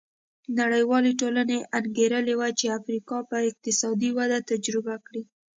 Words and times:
نړیوالې 0.59 1.11
ټولنې 1.21 1.57
انګېرلې 1.77 2.33
وه 2.39 2.49
چې 2.59 2.65
افریقا 2.77 3.17
به 3.29 3.37
اقتصادي 3.49 4.09
وده 4.17 4.39
تجربه 4.51 4.95
کړي. 5.05 5.23